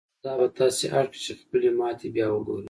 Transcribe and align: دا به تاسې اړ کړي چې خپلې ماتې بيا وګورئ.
دا 0.23 0.31
به 0.39 0.47
تاسې 0.59 0.85
اړ 0.99 1.05
کړي 1.11 1.19
چې 1.25 1.33
خپلې 1.41 1.69
ماتې 1.79 2.07
بيا 2.15 2.27
وګورئ. 2.31 2.59